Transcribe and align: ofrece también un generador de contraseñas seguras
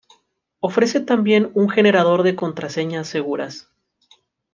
ofrece 0.61 0.99
también 0.99 1.51
un 1.53 1.69
generador 1.69 2.23
de 2.23 2.35
contraseñas 2.35 3.07
seguras 3.07 3.69